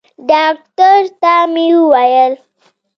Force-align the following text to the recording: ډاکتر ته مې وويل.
ډاکتر 0.29 1.01
ته 1.21 1.33
مې 1.53 1.65
وويل. 1.79 2.33